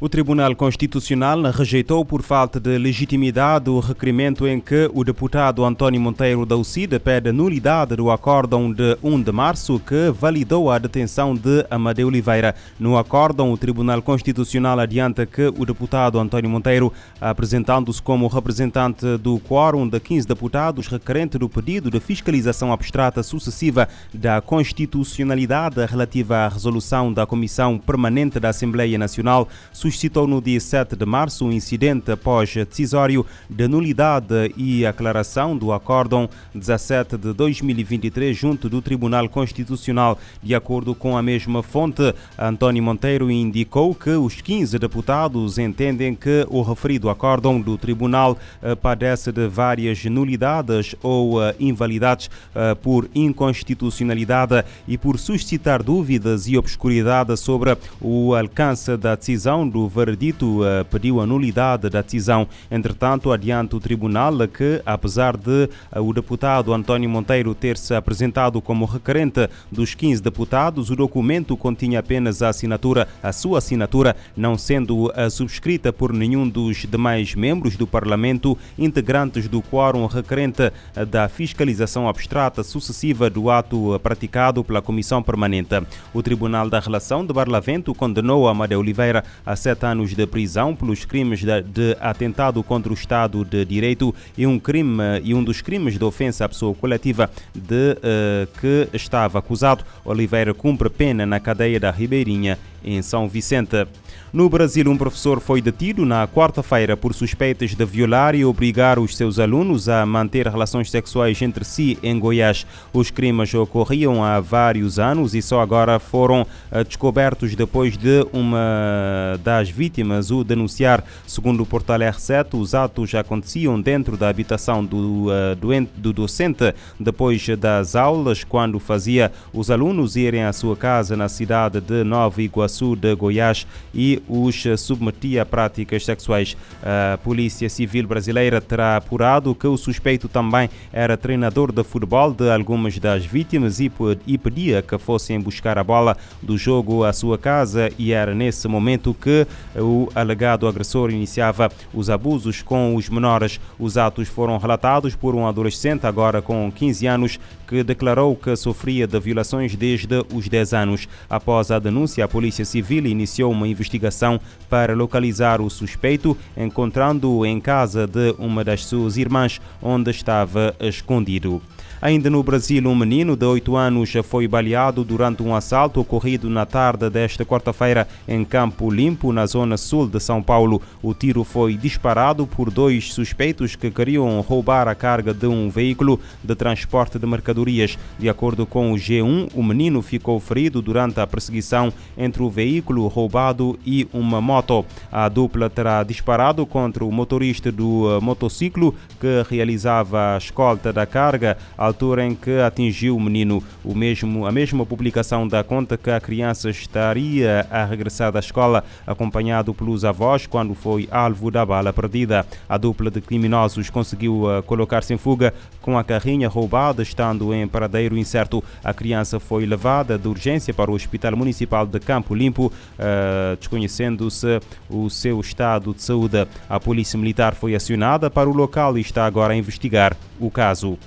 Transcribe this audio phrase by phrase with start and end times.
[0.00, 6.00] O Tribunal Constitucional rejeitou por falta de legitimidade o requerimento em que o deputado António
[6.00, 11.34] Monteiro da UCID pede nulidade do acórdão de 1 de março que validou a detenção
[11.34, 12.54] de Amadeu Oliveira.
[12.78, 19.40] No acórdão, o Tribunal Constitucional adianta que o deputado António Monteiro, apresentando-se como representante do
[19.40, 26.48] quórum de 15 deputados requerente do pedido de fiscalização abstrata sucessiva da constitucionalidade relativa à
[26.48, 29.48] resolução da Comissão Permanente da Assembleia Nacional,
[29.90, 35.72] suscitou no dia 7 de março um incidente após decisório de nulidade e aclaração do
[35.72, 40.18] acórdão 17 de 2023 junto do Tribunal Constitucional.
[40.42, 46.46] De acordo com a mesma fonte, António Monteiro indicou que os 15 deputados entendem que
[46.50, 53.08] o referido acórdão do Tribunal eh, padece de várias nulidades ou eh, invalidades eh, por
[53.14, 60.62] inconstitucionalidade e por suscitar dúvidas e obscuridade sobre o alcance da decisão do do veredito
[60.62, 62.48] uh, pediu a nulidade da decisão.
[62.68, 68.60] Entretanto, adianta o tribunal que, apesar de uh, o deputado António Monteiro ter se apresentado
[68.60, 74.58] como requerente dos 15 deputados, o documento continha apenas a assinatura, a sua assinatura, não
[74.58, 80.72] sendo uh, subscrita por nenhum dos demais membros do Parlamento, integrantes do quórum requerente
[81.08, 85.68] da fiscalização abstrata sucessiva do ato praticado pela Comissão Permanente.
[86.12, 91.04] O Tribunal da Relação de Barlavento condenou Amadeu Oliveira a sete anos de prisão pelos
[91.04, 95.60] crimes de, de, atentado contra o Estado de Direito e um crime e um dos
[95.60, 99.84] crimes de ofensa à pessoa coletiva de uh, que estava acusado.
[100.06, 103.86] Oliveira cumpre pena na cadeia da Ribeirinha em São Vicente.
[104.30, 109.16] No Brasil, um professor foi detido na quarta-feira por suspeitas de violar e obrigar os
[109.16, 112.66] seus alunos a manter relações sexuais entre si em Goiás.
[112.92, 119.40] Os crimes ocorriam há vários anos e só agora foram uh, descobertos depois de uma
[119.42, 121.02] das vítimas o denunciar.
[121.26, 126.74] Segundo o portal R7, os atos aconteciam dentro da habitação do, uh, doente, do docente
[127.00, 132.42] depois das aulas, quando fazia os alunos irem à sua casa na cidade de Nova
[132.42, 136.56] Iguaçu de Goiás e os submetia a práticas sexuais.
[136.82, 142.50] A Polícia Civil Brasileira terá apurado que o suspeito também era treinador de futebol de
[142.50, 147.90] algumas das vítimas e, pedia que fossem buscar a bola do jogo à sua casa
[147.98, 149.46] e era nesse momento que
[149.76, 153.60] o alegado agressor iniciava os abusos com os menores.
[153.78, 159.06] Os atos foram relatados por um adolescente agora com 15 anos que declarou que sofria
[159.06, 161.08] de violações desde os 10 anos.
[161.28, 164.38] Após a denúncia, a Polícia Civil iniciou uma investigação investigação
[164.68, 171.62] para localizar o suspeito, encontrando-o em casa de uma das suas irmãs, onde estava escondido.
[172.00, 176.64] Ainda no Brasil, um menino de 8 anos foi baleado durante um assalto ocorrido na
[176.64, 180.80] tarde desta quarta-feira em Campo Limpo, na zona sul de São Paulo.
[181.02, 186.20] O tiro foi disparado por dois suspeitos que queriam roubar a carga de um veículo
[186.42, 187.98] de transporte de mercadorias.
[188.16, 193.08] De acordo com o G1, o menino ficou ferido durante a perseguição entre o veículo
[193.08, 194.86] roubado e uma moto.
[195.10, 201.04] A dupla terá disparado contra o motorista do eh, motociclo que realizava a escolta da
[201.04, 201.58] carga
[201.88, 203.62] altura em que atingiu o menino.
[203.84, 208.84] O mesmo, a mesma publicação dá conta que a criança estaria a regressar da escola
[209.06, 212.46] acompanhado pelos avós quando foi alvo da bala perdida.
[212.68, 217.66] A dupla de criminosos conseguiu uh, colocar-se em fuga com a carrinha roubada, estando em
[217.66, 218.62] paradeiro incerto.
[218.84, 224.60] A criança foi levada de urgência para o Hospital Municipal de Campo Limpo, uh, desconhecendo-se
[224.88, 226.46] o seu estado de saúde.
[226.68, 230.98] A Polícia Militar foi acionada para o local e está agora a investigar o caso.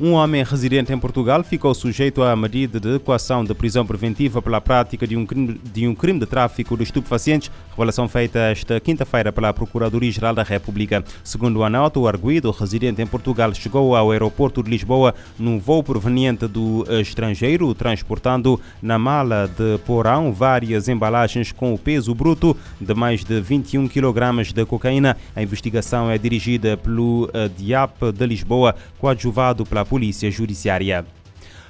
[0.00, 4.58] Um homem residente em Portugal ficou sujeito à medida de equação de prisão preventiva pela
[4.58, 9.30] prática de um crime de, um crime de tráfico de estupefacientes, revelação feita esta quinta-feira
[9.30, 11.04] pela Procuradoria-Geral da República.
[11.22, 15.82] Segundo a nota, o arguido, residente em Portugal, chegou ao aeroporto de Lisboa num voo
[15.82, 22.94] proveniente do estrangeiro, transportando na mala de porão várias embalagens com o peso bruto de
[22.94, 25.18] mais de 21 kg de cocaína.
[25.36, 31.04] A investigação é dirigida pelo eh, DIAP de Lisboa, coadjuvado pela Polícia Judiciária.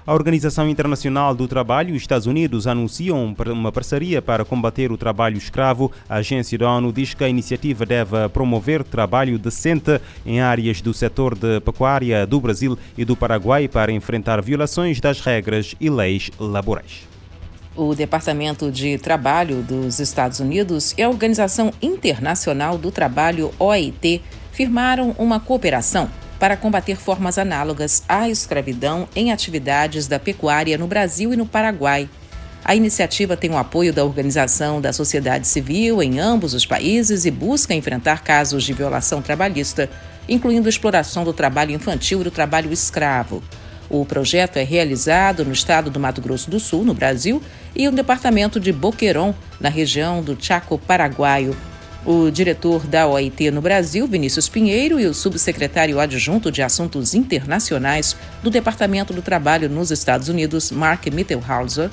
[0.04, 4.96] A Organização Internacional do Trabalho e os Estados Unidos anunciam uma parceria para combater o
[4.96, 5.92] trabalho escravo.
[6.08, 10.92] A agência da ONU diz que a iniciativa deve promover trabalho decente em áreas do
[10.92, 16.32] setor de pecuária do Brasil e do Paraguai para enfrentar violações das regras e leis
[16.36, 17.06] laborais.
[17.76, 24.20] O Departamento de Trabalho dos Estados Unidos e a Organização Internacional do Trabalho, OIT,
[24.50, 26.10] firmaram uma cooperação
[26.42, 32.10] para combater formas análogas à escravidão em atividades da pecuária no Brasil e no Paraguai.
[32.64, 37.30] A iniciativa tem o apoio da Organização da Sociedade Civil em ambos os países e
[37.30, 39.88] busca enfrentar casos de violação trabalhista,
[40.28, 43.40] incluindo exploração do trabalho infantil e do trabalho escravo.
[43.88, 47.40] O projeto é realizado no estado do Mato Grosso do Sul, no Brasil,
[47.72, 51.56] e no departamento de Boquerón, na região do Chaco Paraguaio.
[52.04, 58.16] O diretor da OIT no Brasil, Vinícius Pinheiro, e o subsecretário adjunto de Assuntos Internacionais
[58.42, 61.90] do Departamento do Trabalho nos Estados Unidos, Mark Mittelhauser,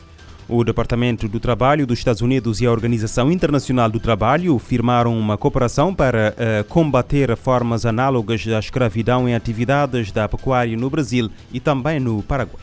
[0.49, 5.37] O Departamento do Trabalho dos Estados Unidos e a Organização Internacional do Trabalho firmaram uma
[5.37, 11.59] cooperação para uh, combater formas análogas da escravidão em atividades da pecuária no Brasil e
[11.59, 12.63] também no Paraguai.